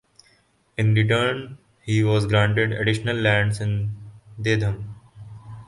[0.79, 3.91] In return he was granted additional lands in
[4.41, 4.95] Dedham.